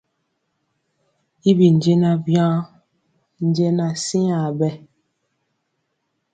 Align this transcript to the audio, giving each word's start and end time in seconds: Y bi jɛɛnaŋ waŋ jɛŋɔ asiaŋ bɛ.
Y 1.49 1.51
bi 1.57 1.67
jɛɛnaŋ 1.81 2.15
waŋ 3.39 3.53
jɛŋɔ 3.55 3.85
asiaŋ 3.91 4.45
bɛ. 4.59 4.69